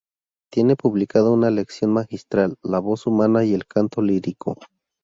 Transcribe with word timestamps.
Tiene 0.51 0.75
publicada 0.75 1.29
una 1.29 1.51
lección 1.51 1.91
magistral 1.91 2.55
"La 2.63 2.79
voz 2.79 3.05
humana 3.05 3.45
y 3.45 3.53
el 3.53 3.67
canto 3.67 4.01
lírico. 4.01 4.57